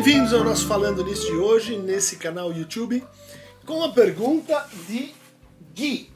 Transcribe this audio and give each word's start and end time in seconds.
Bem-vindos 0.00 0.32
ao 0.32 0.44
nosso 0.44 0.64
Falando 0.68 1.04
Nisso 1.04 1.26
de 1.26 1.32
hoje, 1.32 1.76
nesse 1.76 2.18
canal 2.18 2.52
YouTube, 2.52 3.02
com 3.66 3.82
a 3.82 3.90
pergunta 3.90 4.64
de 4.86 5.12
Gui. 5.74 6.08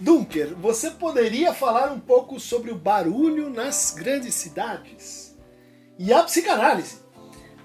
Dunker, 0.00 0.54
você 0.54 0.92
poderia 0.92 1.52
falar 1.52 1.92
um 1.92 2.00
pouco 2.00 2.40
sobre 2.40 2.70
o 2.70 2.74
barulho 2.74 3.50
nas 3.50 3.94
grandes 3.94 4.34
cidades? 4.36 5.36
E 5.98 6.14
a 6.14 6.22
psicanálise, 6.22 6.96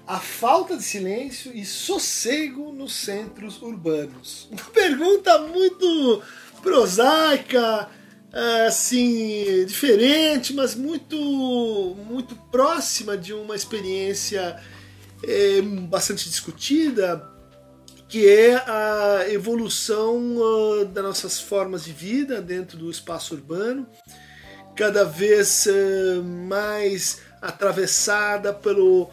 a 0.06 0.20
falta 0.20 0.76
de 0.76 0.82
silêncio 0.82 1.56
e 1.56 1.64
sossego 1.64 2.70
nos 2.70 2.94
centros 2.94 3.62
urbanos. 3.62 4.46
Uma 4.52 4.70
pergunta 4.74 5.38
muito 5.38 6.22
prosaica, 6.60 7.88
assim, 8.66 9.64
diferente, 9.64 10.52
mas 10.52 10.74
muito, 10.74 11.16
muito 12.06 12.36
próxima 12.52 13.16
de 13.16 13.32
uma 13.32 13.56
experiência 13.56 14.62
é, 15.28 15.62
bastante 15.62 16.28
discutida, 16.28 17.30
que 18.08 18.28
é 18.28 18.54
a 18.54 19.24
evolução 19.30 20.36
uh, 20.36 20.84
das 20.84 21.02
nossas 21.02 21.40
formas 21.40 21.84
de 21.84 21.92
vida 21.92 22.40
dentro 22.40 22.78
do 22.78 22.90
espaço 22.90 23.34
urbano, 23.34 23.88
cada 24.76 25.04
vez 25.04 25.66
uh, 25.66 26.22
mais 26.22 27.22
atravessada 27.40 28.52
pelo 28.52 29.04
uh, 29.04 29.10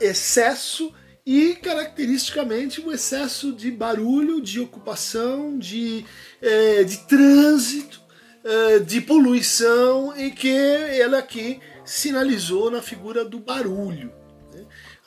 excesso 0.00 0.92
e 1.26 1.56
caracteristicamente 1.56 2.80
o 2.80 2.92
excesso 2.92 3.52
de 3.52 3.68
barulho, 3.72 4.40
de 4.40 4.60
ocupação, 4.60 5.58
de, 5.58 6.04
eh, 6.40 6.84
de 6.84 6.98
trânsito, 6.98 8.00
eh, 8.44 8.78
de 8.78 9.00
poluição 9.00 10.16
e 10.16 10.30
que 10.30 10.48
ela 10.48 11.18
aqui 11.18 11.58
sinalizou 11.84 12.70
na 12.70 12.80
figura 12.80 13.24
do 13.24 13.40
barulho. 13.40 14.12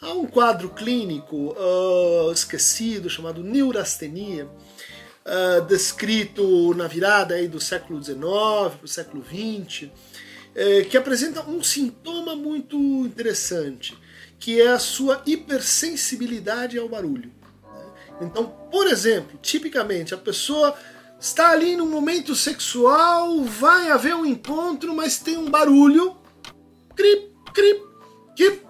Há 0.01 0.13
um 0.13 0.25
quadro 0.25 0.69
clínico 0.69 1.53
uh, 1.57 2.31
esquecido 2.31 3.09
chamado 3.09 3.43
neurastenia, 3.43 4.45
uh, 4.45 5.61
descrito 5.65 6.73
na 6.73 6.87
virada 6.87 7.35
aí 7.35 7.49
do 7.49 7.59
século 7.59 8.01
XIX 8.01 8.17
para 8.17 8.85
o 8.85 8.87
século 8.87 9.23
XX, 9.23 9.89
eh, 10.55 10.83
que 10.83 10.97
apresenta 10.97 11.43
um 11.47 11.61
sintoma 11.61 12.35
muito 12.35 12.75
interessante, 12.77 13.97
que 14.39 14.59
é 14.59 14.69
a 14.69 14.79
sua 14.79 15.21
hipersensibilidade 15.25 16.77
ao 16.79 16.89
barulho. 16.89 17.31
Né? 17.63 17.85
Então, 18.21 18.45
por 18.71 18.87
exemplo, 18.87 19.37
tipicamente 19.41 20.13
a 20.13 20.17
pessoa 20.17 20.75
está 21.19 21.51
ali 21.51 21.75
no 21.75 21.85
momento 21.85 22.35
sexual, 22.35 23.43
vai 23.43 23.91
haver 23.91 24.15
um 24.15 24.25
encontro, 24.25 24.93
mas 24.95 25.19
tem 25.19 25.37
um 25.37 25.49
barulho, 25.49 26.17
crip, 26.95 27.31
crip, 27.53 27.83
crip, 28.35 28.68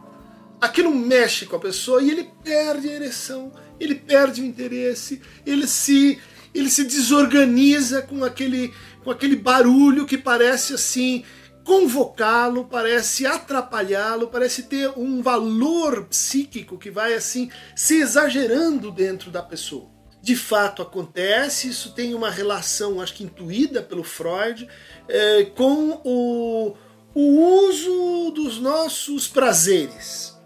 aquilo 0.60 0.94
mexe 0.94 1.46
com 1.46 1.56
a 1.56 1.60
pessoa 1.60 2.02
e 2.02 2.10
ele 2.10 2.30
perde 2.44 2.90
a 2.90 2.94
ereção, 2.94 3.52
ele 3.80 3.96
perde 3.96 4.42
o 4.42 4.46
interesse, 4.46 5.22
ele 5.46 5.68
se 5.68 6.20
ele 6.54 6.70
se 6.70 6.84
desorganiza 6.84 8.02
com 8.02 8.24
aquele 8.24 8.74
com 9.04 9.12
aquele 9.12 9.36
barulho 9.36 10.06
que 10.06 10.18
parece 10.18 10.74
assim 10.74 11.24
convocá-lo, 11.64 12.66
parece 12.66 13.28
atrapalhá-lo, 13.28 14.28
parece 14.28 14.64
ter 14.64 14.90
um 14.98 15.22
valor 15.22 16.06
psíquico 16.06 16.78
que 16.78 16.90
vai 16.90 17.14
assim 17.14 17.50
se 17.76 18.00
exagerando 18.00 18.92
dentro 18.92 19.30
da 19.30 19.44
pessoa. 19.44 19.88
De 20.22 20.36
fato 20.36 20.82
acontece, 20.82 21.70
isso 21.70 21.94
tem 21.94 22.14
uma 22.14 22.30
relação, 22.30 23.00
acho 23.00 23.14
que 23.14 23.24
intuída 23.24 23.84
pelo 23.84 24.04
Freud, 24.04 24.68
é, 25.08 25.46
com 25.56 26.02
o, 26.04 26.76
o 27.14 27.68
uso 27.68 28.32
dos 28.32 28.60
nossos 28.60 29.28
prazeres 29.28 30.39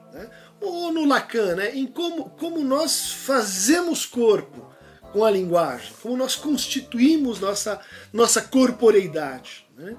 ou 0.66 0.92
no 0.92 1.06
Lacan, 1.06 1.56
né, 1.56 1.76
em 1.76 1.86
como, 1.86 2.30
como 2.32 2.64
nós 2.64 3.12
fazemos 3.12 4.06
corpo 4.06 4.74
com 5.12 5.24
a 5.24 5.30
linguagem, 5.30 5.94
como 6.02 6.18
nós 6.18 6.36
constituímos 6.36 7.40
nossa, 7.40 7.80
nossa 8.12 8.42
corporeidade. 8.42 9.68
Né? 9.78 9.96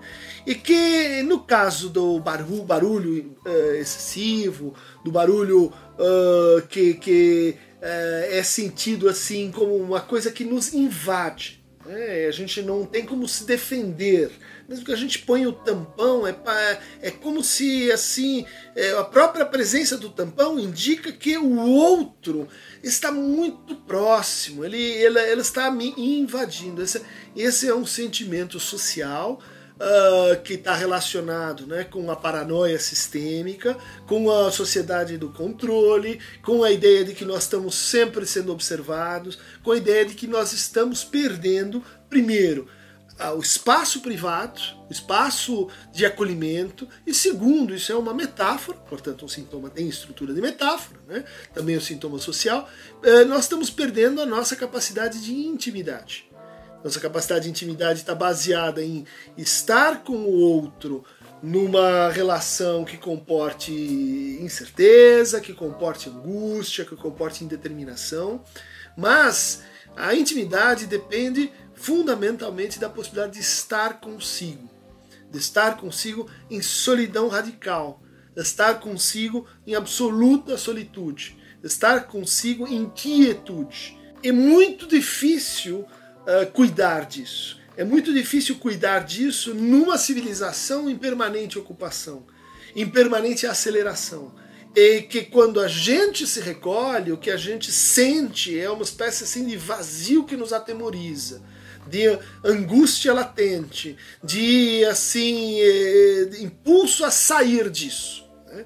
E 0.47 0.55
que 0.55 1.23
no 1.23 1.41
caso 1.41 1.89
do 1.89 2.19
barulho, 2.19 2.63
barulho 2.63 3.37
uh, 3.47 3.75
excessivo, 3.75 4.75
do 5.05 5.13
barulho 5.13 5.67
uh, 5.67 6.67
que, 6.69 6.95
que 6.95 7.57
uh, 7.81 8.35
é 8.35 8.43
sentido 8.43 9.09
assim 9.09 9.51
como 9.53 9.77
uma 9.77 10.01
coisa 10.01 10.31
que 10.31 10.45
nos 10.45 10.75
invade, 10.75 11.64
né? 11.85 12.27
a 12.27 12.31
gente 12.31 12.63
não 12.63 12.85
tem 12.85 13.05
como 13.05 13.27
se 13.29 13.45
defender, 13.45 14.31
mesmo 14.69 14.85
que 14.85 14.93
a 14.93 14.97
gente 14.97 15.19
ponha 15.21 15.49
o 15.49 15.53
tampão, 15.53 16.27
é, 16.27 16.35
é 17.03 17.11
como 17.11 17.43
se 17.43 17.91
assim 17.93 18.47
é, 18.75 18.93
a 18.99 19.05
própria 19.05 19.45
presença 19.45 19.97
do 19.97 20.11
tampão 20.11 20.59
indica 20.59 21.13
que 21.13 21.37
o 21.37 21.59
outro 21.61 22.49
está 22.83 23.13
muito 23.13 23.75
próximo, 23.77 24.65
ele, 24.65 24.81
ele, 24.81 25.19
ele 25.19 25.41
está 25.41 25.71
me 25.71 25.95
invadindo. 25.97 26.83
Esse, 26.83 27.03
esse 27.37 27.69
é 27.69 27.75
um 27.75 27.87
sentimento 27.87 28.59
social 28.59 29.41
Uh, 29.75 30.41
que 30.43 30.55
está 30.55 30.73
relacionado 30.73 31.67
né, 31.67 31.83
com 31.83 32.09
a 32.09 32.15
paranoia 32.15 32.79
sistêmica, 32.79 33.77
com 34.07 34.31
a 34.31 34.49
sociedade 34.53 35.19
do 35.19 35.31
controle, 35.31 36.21
com 36.45 36.63
a 36.63 36.71
ideia 36.71 37.05
de 37.05 37.13
que 37.13 37.25
nós 37.25 37.43
estamos 37.43 37.75
sempre 37.75 38.25
sendo 38.25 38.53
observados, 38.53 39.37
com 39.65 39.73
a 39.73 39.77
ideia 39.77 40.05
de 40.05 40.15
que 40.15 40.29
nós 40.29 40.53
estamos 40.53 41.03
perdendo, 41.03 41.83
primeiro, 42.09 42.69
o 43.37 43.39
espaço 43.39 44.01
privado, 44.01 44.61
o 44.89 44.93
espaço 44.93 45.69
de 45.93 46.05
acolhimento, 46.05 46.89
e 47.07 47.15
segundo, 47.15 47.75
isso 47.75 47.93
é 47.93 47.97
uma 47.97 48.13
metáfora, 48.13 48.79
portanto, 48.79 49.25
um 49.25 49.29
sintoma 49.29 49.71
tem 49.71 49.89
estrutura 49.89 50.35
de 50.35 50.41
metáfora, 50.41 51.01
né? 51.07 51.25
também 51.53 51.77
o 51.77 51.79
um 51.79 51.83
sintoma 51.83 52.19
social, 52.19 52.69
eh, 53.03 53.25
nós 53.25 53.45
estamos 53.45 53.71
perdendo 53.71 54.21
a 54.21 54.27
nossa 54.27 54.57
capacidade 54.57 55.23
de 55.23 55.33
intimidade. 55.33 56.29
Nossa 56.85 57.01
capacidade 57.01 57.45
de 57.45 57.51
intimidade 57.51 58.01
está 58.01 58.15
baseada 58.15 58.85
em 58.85 59.07
estar 59.39 60.05
com 60.05 60.19
o 60.19 60.39
outro 60.39 61.03
numa 61.43 62.11
relação 62.11 62.85
que 62.85 62.99
comporte 62.99 63.73
incerteza, 63.73 65.41
que 65.41 65.55
comporte 65.55 66.11
angústia, 66.11 66.85
que 66.85 66.95
comporte 66.95 67.43
indeterminação, 67.43 68.45
mas 68.99 69.63
a 69.97 70.15
intimidade 70.15 70.87
depende 70.87 71.51
fundamentalmente 71.75 72.79
da 72.79 72.91
possibilidade 72.91 73.33
de 73.33 73.41
estar 73.41 73.99
consigo, 73.99 74.69
de 75.31 75.39
estar 75.39 75.79
consigo 75.79 76.29
em 76.51 76.61
solidão 76.61 77.29
radical, 77.29 78.03
de 78.37 78.43
estar 78.43 78.79
consigo 78.79 79.47
em 79.67 79.75
absoluta 79.75 80.59
solitude, 80.59 81.39
de 81.63 81.67
estar 81.67 82.09
consigo 82.09 82.67
em 82.67 82.91
quietude. 82.91 83.99
É 84.23 84.31
muito 84.31 84.87
difícil 84.87 85.87
uh, 86.27 86.51
cuidar 86.53 87.07
disso. 87.07 87.61
É 87.77 87.85
muito 87.85 88.13
difícil 88.13 88.57
cuidar 88.57 89.01
disso 89.01 89.55
numa 89.55 89.99
civilização 89.99 90.89
em 90.89 90.97
permanente 90.97 91.59
ocupação, 91.59 92.25
em 92.75 92.89
permanente 92.89 93.47
aceleração. 93.47 94.35
E 94.77 95.03
que 95.03 95.23
quando 95.23 95.61
a 95.61 95.69
gente 95.69 96.27
se 96.27 96.41
recolhe, 96.41 97.13
o 97.13 97.17
que 97.19 97.31
a 97.31 97.37
gente 97.37 97.71
sente 97.71 98.59
é 98.59 98.69
uma 98.71 98.83
espécie 98.83 99.25
assim 99.25 99.47
de 99.47 99.57
vazio 99.57 100.25
que 100.25 100.37
nos 100.37 100.53
atemoriza 100.53 101.43
de 101.87 102.19
angústia 102.43 103.13
latente, 103.13 103.97
de 104.23 104.85
assim 104.87 105.61
eh, 105.61 106.29
de 106.31 106.45
impulso 106.45 107.05
a 107.05 107.11
sair 107.11 107.71
disso. 107.71 108.25
Né? 108.47 108.65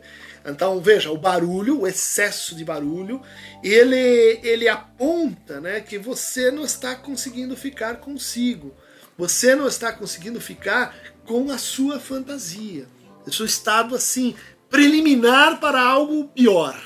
Então 0.51 0.81
veja, 0.81 1.11
o 1.11 1.19
barulho, 1.19 1.81
o 1.81 1.87
excesso 1.87 2.55
de 2.55 2.65
barulho, 2.65 3.21
ele 3.63 4.41
ele 4.43 4.69
aponta, 4.69 5.61
né, 5.61 5.81
que 5.81 5.99
você 5.99 6.51
não 6.51 6.65
está 6.65 6.95
conseguindo 6.95 7.57
ficar 7.57 7.97
consigo. 7.97 8.75
Você 9.17 9.55
não 9.55 9.67
está 9.67 9.93
conseguindo 9.93 10.41
ficar 10.41 10.97
com 11.27 11.51
a 11.51 11.59
sua 11.59 11.99
fantasia. 11.99 12.87
O 13.27 13.33
seu 13.33 13.45
estado 13.45 13.95
assim 13.95 14.35
preliminar 14.71 15.59
para 15.61 15.81
algo 15.81 16.29
pior. 16.29 16.81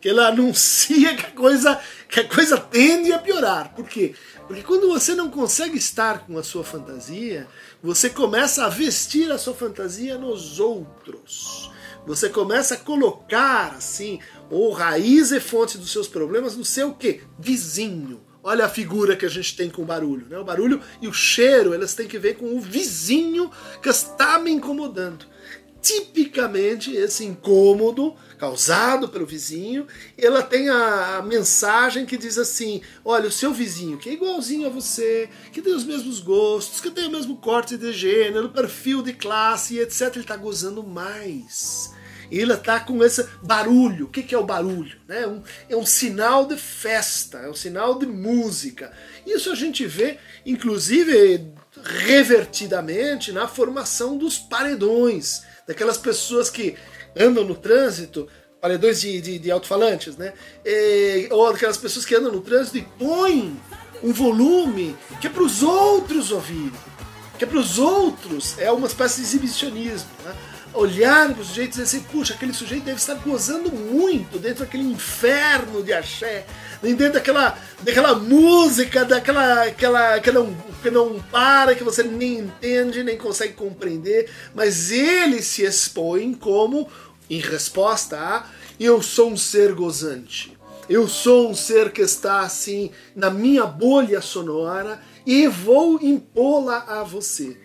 Que 0.00 0.08
ela 0.08 0.28
anuncia 0.28 1.16
que 1.16 1.26
a 1.26 1.30
coisa 1.30 1.80
que 2.08 2.20
a 2.20 2.28
coisa 2.28 2.58
tende 2.58 3.12
a 3.12 3.18
piorar. 3.18 3.74
Por 3.74 3.88
quê? 3.88 4.14
Porque 4.46 4.62
quando 4.62 4.88
você 4.88 5.14
não 5.14 5.30
consegue 5.30 5.78
estar 5.78 6.26
com 6.26 6.36
a 6.36 6.42
sua 6.42 6.62
fantasia, 6.62 7.48
você 7.82 8.10
começa 8.10 8.66
a 8.66 8.68
vestir 8.68 9.32
a 9.32 9.38
sua 9.38 9.54
fantasia 9.54 10.18
nos 10.18 10.60
outros. 10.60 11.71
Você 12.06 12.28
começa 12.28 12.74
a 12.74 12.78
colocar 12.78 13.74
assim, 13.76 14.18
ou 14.50 14.72
raiz 14.72 15.30
e 15.30 15.40
fonte 15.40 15.78
dos 15.78 15.92
seus 15.92 16.08
problemas 16.08 16.56
no 16.56 16.64
seu 16.64 16.92
quê? 16.92 17.22
Vizinho. 17.38 18.20
Olha 18.42 18.64
a 18.64 18.68
figura 18.68 19.14
que 19.14 19.24
a 19.24 19.28
gente 19.28 19.56
tem 19.56 19.70
com 19.70 19.82
o 19.82 19.86
barulho. 19.86 20.26
Né? 20.28 20.36
O 20.36 20.44
barulho 20.44 20.80
e 21.00 21.06
o 21.06 21.12
cheiro, 21.12 21.72
elas 21.72 21.94
têm 21.94 22.08
que 22.08 22.18
ver 22.18 22.36
com 22.36 22.56
o 22.56 22.60
vizinho 22.60 23.50
que 23.80 23.88
está 23.88 24.38
me 24.38 24.50
incomodando 24.50 25.26
tipicamente 25.82 26.94
esse 26.94 27.24
incômodo 27.24 28.14
causado 28.38 29.08
pelo 29.08 29.26
vizinho, 29.26 29.86
ela 30.16 30.42
tem 30.42 30.68
a, 30.68 31.22
mensagem 31.22 32.06
que 32.06 32.16
diz 32.16 32.38
assim: 32.38 32.80
olha, 33.04 33.28
o 33.28 33.32
seu 33.32 33.52
vizinho, 33.52 33.98
que 33.98 34.08
é 34.08 34.12
igualzinho 34.12 34.66
a 34.66 34.70
você, 34.70 35.28
que 35.52 35.60
tem 35.60 35.74
os 35.74 35.84
mesmos 35.84 36.20
gostos, 36.20 36.80
que 36.80 36.90
tem 36.90 37.06
o 37.06 37.10
mesmo 37.10 37.36
corte 37.36 37.76
de 37.76 37.92
gênero, 37.92 38.48
perfil 38.48 39.02
de 39.02 39.12
classe, 39.12 39.78
etc., 39.78 40.02
ele 40.12 40.20
está 40.20 40.36
gozando 40.36 40.82
mais. 40.82 41.92
e 42.30 42.38
ele 42.38 42.54
está 42.54 42.80
com 42.80 43.04
esse 43.04 43.26
barulho. 43.42 44.06
O 44.06 44.08
que, 44.08 44.22
que 44.22 44.34
é 44.34 44.38
o 44.38 44.44
barulho? 44.44 44.96
É 45.08 45.26
um, 45.26 45.42
é 45.68 45.76
um 45.76 45.86
sinal 45.86 46.46
de 46.46 46.56
festa, 46.56 47.38
é 47.38 47.50
um 47.50 47.54
sinal 47.54 47.98
de 47.98 48.06
música. 48.06 48.92
Isso 49.26 49.52
a 49.52 49.54
gente 49.54 49.86
vê, 49.86 50.18
inclusive, 50.46 51.52
revertidamente 51.82 53.32
na 53.32 53.48
formação 53.48 54.16
dos 54.16 54.38
paredões, 54.38 55.42
daquelas 55.66 55.96
pessoas 55.96 56.50
que 56.50 56.76
andam 57.16 57.44
no 57.44 57.54
trânsito, 57.54 58.28
paredões 58.60 59.00
de, 59.00 59.20
de, 59.20 59.38
de 59.38 59.50
alto-falantes, 59.50 60.16
né? 60.16 60.32
E, 60.64 61.28
ou 61.30 61.48
aquelas 61.48 61.76
pessoas 61.76 62.04
que 62.04 62.14
andam 62.14 62.32
no 62.32 62.40
trânsito 62.40 62.78
e 62.78 62.82
põem 62.82 63.56
um 64.02 64.12
volume 64.12 64.96
que 65.20 65.26
é 65.26 65.30
para 65.30 65.42
os 65.42 65.62
outros 65.62 66.30
ouvirem, 66.30 66.72
que 67.38 67.44
é 67.44 67.46
para 67.46 67.58
os 67.58 67.78
outros, 67.78 68.58
é 68.58 68.70
uma 68.70 68.86
espécie 68.86 69.16
de 69.16 69.22
exibicionismo, 69.22 70.10
né? 70.24 70.34
olhar 70.74 71.32
para 71.32 71.42
o 71.42 71.44
sujeito 71.44 71.68
e 71.68 71.70
dizer 71.70 71.82
assim, 71.82 72.00
puxa, 72.00 72.34
aquele 72.34 72.54
sujeito 72.54 72.84
deve 72.84 72.98
estar 72.98 73.14
gozando 73.16 73.70
muito 73.70 74.38
dentro 74.38 74.64
daquele 74.64 74.84
inferno 74.84 75.82
de 75.82 75.92
axé, 75.92 76.46
dentro 76.82 77.12
daquela, 77.12 77.58
daquela 77.82 78.14
música, 78.14 79.04
daquela 79.04 79.64
aquela, 79.64 80.20
que, 80.20 80.30
que 80.82 80.90
não 80.90 81.20
para, 81.30 81.74
que 81.74 81.84
você 81.84 82.02
nem 82.02 82.40
entende, 82.40 83.04
nem 83.04 83.16
consegue 83.16 83.54
compreender, 83.54 84.28
mas 84.54 84.90
ele 84.90 85.42
se 85.42 85.62
expõe 85.62 86.34
como, 86.34 86.88
em 87.30 87.38
resposta 87.38 88.18
a, 88.18 88.46
eu 88.78 89.00
sou 89.00 89.30
um 89.30 89.36
ser 89.36 89.72
gozante. 89.74 90.56
Eu 90.88 91.08
sou 91.08 91.48
um 91.50 91.54
ser 91.54 91.92
que 91.92 92.02
está 92.02 92.40
assim 92.40 92.90
na 93.14 93.30
minha 93.30 93.64
bolha 93.64 94.20
sonora 94.20 95.00
e 95.24 95.46
vou 95.46 95.98
impô-la 96.02 96.84
a 96.88 97.04
você 97.04 97.56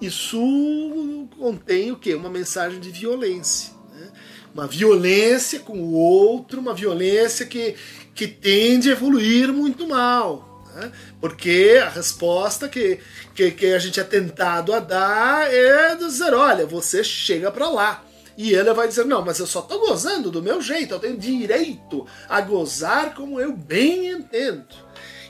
isso 0.00 1.28
contém 1.38 1.92
o 1.92 1.96
quê? 1.96 2.14
Uma 2.14 2.30
mensagem 2.30 2.80
de 2.80 2.90
violência. 2.90 3.72
Né? 3.92 4.08
Uma 4.54 4.66
violência 4.66 5.60
com 5.60 5.78
o 5.78 5.92
outro, 5.92 6.60
uma 6.60 6.72
violência 6.72 7.44
que, 7.44 7.74
que 8.14 8.26
tende 8.26 8.88
a 8.88 8.92
evoluir 8.92 9.52
muito 9.52 9.86
mal. 9.86 10.49
Né? 10.74 10.92
Porque 11.20 11.80
a 11.82 11.88
resposta 11.88 12.68
que, 12.68 12.98
que, 13.34 13.50
que 13.50 13.66
a 13.66 13.78
gente 13.78 14.00
é 14.00 14.04
tentado 14.04 14.72
a 14.72 14.80
dar 14.80 15.52
é 15.52 15.94
dizer: 15.96 16.34
olha, 16.34 16.66
você 16.66 17.02
chega 17.02 17.50
para 17.50 17.68
lá. 17.68 18.04
E 18.36 18.54
ele 18.54 18.72
vai 18.72 18.88
dizer: 18.88 19.04
não, 19.04 19.24
mas 19.24 19.38
eu 19.38 19.46
só 19.46 19.60
estou 19.60 19.80
gozando 19.80 20.30
do 20.30 20.42
meu 20.42 20.62
jeito, 20.62 20.94
eu 20.94 20.98
tenho 20.98 21.18
direito 21.18 22.06
a 22.28 22.40
gozar 22.40 23.14
como 23.14 23.40
eu 23.40 23.52
bem 23.52 24.08
entendo. 24.08 24.64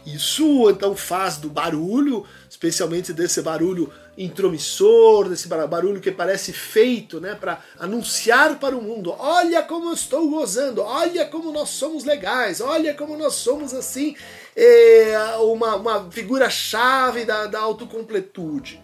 Isso 0.07 0.71
então 0.71 0.97
faz 0.97 1.37
do 1.37 1.51
barulho, 1.51 2.25
especialmente 2.49 3.13
desse 3.13 3.43
barulho 3.43 3.93
intromissor, 4.21 5.29
desse 5.29 5.49
barulho 5.49 6.01
que 6.01 6.13
parece 6.13 6.53
feito 6.53 7.21
né, 7.21 7.35
para 7.35 7.61
anunciar 7.79 8.59
para 8.59 8.77
o 8.77 8.83
mundo: 8.83 9.15
olha 9.19 9.63
como 9.63 9.89
eu 9.89 9.95
estou 9.95 10.29
gozando, 10.29 10.83
olha 10.83 11.25
como 11.25 11.51
nós 11.51 11.71
somos 11.71 12.05
legais, 12.05 12.61
olha 12.61 12.95
como 12.95 13.17
nós 13.17 13.35
somos 13.35 13.73
assim, 13.73 14.15
é, 14.55 15.15
uma, 15.39 15.77
uma 15.77 16.11
figura-chave 16.11 17.25
da, 17.25 17.47
da 17.47 17.61
autocompletude. 17.61 18.81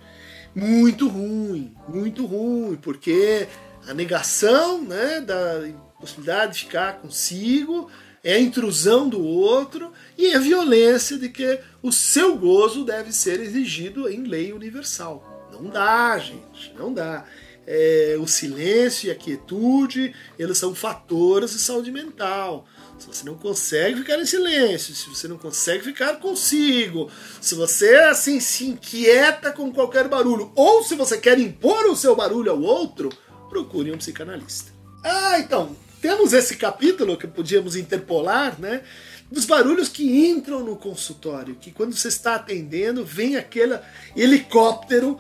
Muito 0.54 1.06
ruim, 1.06 1.76
muito 1.86 2.24
ruim, 2.24 2.78
porque 2.80 3.46
a 3.86 3.92
negação 3.92 4.80
né, 4.80 5.20
da 5.20 5.68
possibilidade 6.00 6.54
de 6.54 6.58
ficar 6.60 6.94
consigo 6.94 7.90
é 8.26 8.34
a 8.34 8.40
intrusão 8.40 9.08
do 9.08 9.22
outro 9.24 9.92
e 10.18 10.34
a 10.34 10.40
violência 10.40 11.16
de 11.16 11.28
que 11.28 11.60
o 11.80 11.92
seu 11.92 12.36
gozo 12.36 12.84
deve 12.84 13.12
ser 13.12 13.38
exigido 13.38 14.08
em 14.08 14.24
lei 14.24 14.52
universal. 14.52 15.48
Não 15.52 15.70
dá, 15.70 16.18
gente, 16.18 16.74
não 16.76 16.92
dá. 16.92 17.24
É, 17.64 18.16
o 18.18 18.26
silêncio 18.26 19.06
e 19.06 19.10
a 19.12 19.14
quietude, 19.14 20.12
eles 20.36 20.58
são 20.58 20.74
fatores 20.74 21.52
de 21.52 21.60
saúde 21.60 21.92
mental. 21.92 22.66
Se 22.98 23.06
você 23.06 23.24
não 23.24 23.36
consegue 23.36 23.98
ficar 23.98 24.18
em 24.18 24.26
silêncio, 24.26 24.92
se 24.92 25.08
você 25.08 25.28
não 25.28 25.38
consegue 25.38 25.84
ficar 25.84 26.16
consigo, 26.16 27.08
se 27.40 27.54
você 27.54 27.94
assim 27.94 28.40
se 28.40 28.66
inquieta 28.66 29.52
com 29.52 29.72
qualquer 29.72 30.08
barulho, 30.08 30.50
ou 30.56 30.82
se 30.82 30.96
você 30.96 31.16
quer 31.16 31.38
impor 31.38 31.86
o 31.86 31.94
seu 31.94 32.16
barulho 32.16 32.50
ao 32.50 32.60
outro, 32.60 33.08
procure 33.48 33.92
um 33.92 33.98
psicanalista. 33.98 34.72
Ah, 35.04 35.38
então, 35.38 35.76
temos 36.00 36.32
esse 36.32 36.56
capítulo 36.56 37.16
que 37.16 37.26
podíamos 37.26 37.76
interpolar, 37.76 38.60
né? 38.60 38.82
Dos 39.30 39.44
barulhos 39.44 39.88
que 39.88 40.26
entram 40.28 40.62
no 40.62 40.76
consultório, 40.76 41.56
que 41.56 41.72
quando 41.72 41.94
você 41.94 42.08
está 42.08 42.36
atendendo, 42.36 43.04
vem 43.04 43.36
aquele 43.36 43.78
helicóptero, 44.14 45.18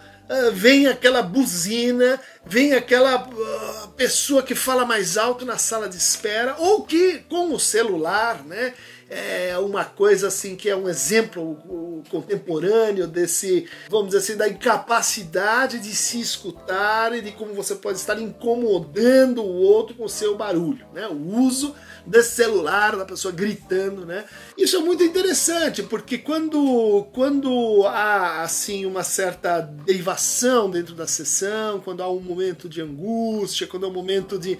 vem 0.52 0.86
aquela 0.86 1.22
buzina, 1.22 2.20
vem 2.44 2.74
aquela 2.74 3.28
uh, 3.28 3.88
pessoa 3.96 4.42
que 4.42 4.54
fala 4.54 4.84
mais 4.84 5.16
alto 5.16 5.44
na 5.44 5.58
sala 5.58 5.88
de 5.88 5.96
espera, 5.96 6.56
ou 6.58 6.82
que 6.82 7.18
com 7.28 7.52
o 7.52 7.60
celular, 7.60 8.44
né? 8.44 8.74
é 9.08 9.56
uma 9.58 9.84
coisa 9.84 10.28
assim 10.28 10.56
que 10.56 10.68
é 10.68 10.76
um 10.76 10.88
exemplo 10.88 12.02
contemporâneo 12.10 13.06
desse, 13.06 13.68
vamos 13.88 14.06
dizer 14.06 14.18
assim, 14.18 14.36
da 14.36 14.48
incapacidade 14.48 15.78
de 15.78 15.94
se 15.94 16.20
escutar 16.20 17.14
e 17.14 17.20
de 17.20 17.32
como 17.32 17.54
você 17.54 17.76
pode 17.76 17.98
estar 17.98 18.20
incomodando 18.20 19.42
o 19.42 19.62
outro 19.62 19.94
com 19.94 20.04
o 20.04 20.08
seu 20.08 20.36
barulho, 20.36 20.86
né? 20.92 21.06
O 21.06 21.38
uso 21.40 21.74
desse 22.04 22.34
celular, 22.36 22.96
da 22.96 23.04
pessoa 23.04 23.32
gritando, 23.32 24.04
né? 24.04 24.24
Isso 24.58 24.76
é 24.76 24.80
muito 24.80 25.02
interessante, 25.02 25.82
porque 25.82 26.18
quando, 26.18 27.06
quando 27.12 27.84
há 27.86 28.42
assim 28.42 28.86
uma 28.86 29.04
certa 29.04 29.60
derivação 29.60 30.15
dentro 30.70 30.94
da 30.94 31.06
sessão, 31.06 31.80
quando 31.80 32.02
há 32.02 32.10
um 32.10 32.20
momento 32.20 32.68
de 32.68 32.80
angústia, 32.80 33.66
quando 33.66 33.86
há 33.86 33.88
um 33.88 33.92
momento 33.92 34.38
de, 34.38 34.58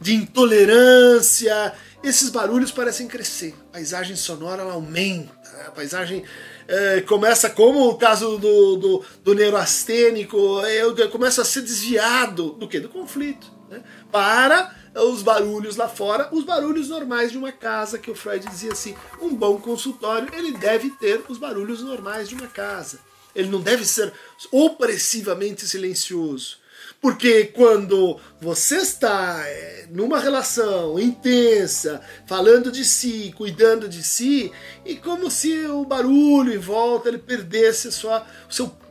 de 0.00 0.14
intolerância, 0.14 1.72
esses 2.02 2.30
barulhos 2.30 2.70
parecem 2.70 3.08
crescer. 3.08 3.54
A 3.70 3.72
paisagem 3.74 4.16
sonora 4.16 4.62
aumenta, 4.62 5.32
né? 5.52 5.64
a 5.66 5.70
paisagem 5.70 6.24
é, 6.68 7.00
começa, 7.00 7.48
como 7.50 7.88
o 7.88 7.96
caso 7.96 8.38
do, 8.38 8.76
do, 8.76 9.04
do 9.24 9.34
neuroastênico, 9.34 10.60
é, 10.64 11.08
começa 11.08 11.42
a 11.42 11.44
ser 11.44 11.62
desviado 11.62 12.50
do 12.52 12.68
que? 12.68 12.80
Do 12.80 12.88
conflito. 12.88 13.50
Né? 13.68 13.82
Para 14.10 14.74
os 14.94 15.22
barulhos 15.22 15.76
lá 15.76 15.88
fora, 15.88 16.28
os 16.32 16.44
barulhos 16.44 16.88
normais 16.88 17.30
de 17.30 17.38
uma 17.38 17.52
casa, 17.52 17.98
que 17.98 18.10
o 18.10 18.14
Freud 18.14 18.46
dizia 18.46 18.72
assim, 18.72 18.94
um 19.20 19.34
bom 19.34 19.58
consultório, 19.58 20.28
ele 20.32 20.52
deve 20.52 20.90
ter 20.90 21.22
os 21.28 21.38
barulhos 21.38 21.82
normais 21.82 22.28
de 22.28 22.34
uma 22.34 22.46
casa. 22.46 22.98
Ele 23.36 23.48
não 23.48 23.60
deve 23.60 23.84
ser 23.84 24.12
opressivamente 24.50 25.68
silencioso. 25.68 26.58
Porque 27.00 27.44
quando 27.44 28.18
você 28.40 28.76
está 28.78 29.42
é, 29.46 29.86
numa 29.90 30.18
relação 30.18 30.98
intensa, 30.98 32.00
falando 32.26 32.72
de 32.72 32.84
si, 32.84 33.32
cuidando 33.36 33.88
de 33.88 34.02
si, 34.02 34.50
e 34.84 34.96
como 34.96 35.30
se 35.30 35.66
o 35.66 35.84
barulho 35.84 36.52
em 36.52 36.58
volta 36.58 37.08
ele 37.08 37.18
perdesse 37.18 37.88
a 37.88 37.92
sua, 37.92 38.26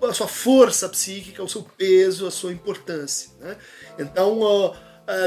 a 0.02 0.14
sua 0.14 0.28
força 0.28 0.88
psíquica, 0.88 1.44
o 1.44 1.50
seu 1.50 1.64
peso, 1.64 2.28
a 2.28 2.32
sua 2.32 2.54
importância. 2.54 3.32
Né? 3.40 3.58
Então, 3.98 4.74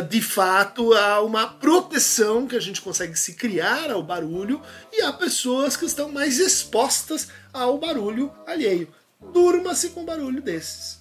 de 0.09 0.23
fato, 0.23 0.95
há 0.95 1.21
uma 1.21 1.47
proteção 1.47 2.47
que 2.47 2.57
a 2.57 2.61
gente 2.61 2.81
consegue 2.81 3.19
se 3.19 3.35
criar 3.35 3.91
ao 3.91 4.03
barulho, 4.03 4.63
e 4.93 5.03
há 5.03 5.13
pessoas 5.13 5.77
que 5.77 5.85
estão 5.85 6.09
mais 6.09 6.39
expostas 6.39 7.29
ao 7.53 7.77
barulho 7.77 8.33
alheio. 8.47 8.89
Durma-se 9.21 9.91
com 9.91 10.05
barulho 10.05 10.41
desses. 10.41 10.99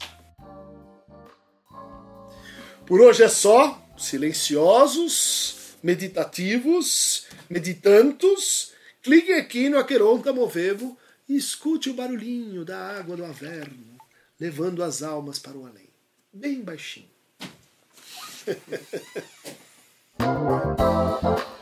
Por 2.86 3.02
hoje 3.02 3.24
é 3.24 3.30
só. 3.30 3.84
Silenciosos, 3.98 5.76
meditativos, 5.82 7.26
meditantos. 7.50 8.74
Clique 9.02 9.34
aqui 9.34 9.70
no 9.70 9.80
Aqueronta 9.80 10.32
Movevo 10.32 10.98
e 11.28 11.36
escute 11.36 11.90
o 11.90 11.94
barulhinho 11.94 12.64
da 12.64 12.98
água 12.98 13.18
do 13.18 13.26
Averno, 13.26 13.98
levando 14.40 14.84
as 14.84 15.02
almas 15.02 15.40
para 15.40 15.58
o 15.58 15.66
além. 15.66 15.90
Bem 16.32 16.62
baixinho. 16.62 17.10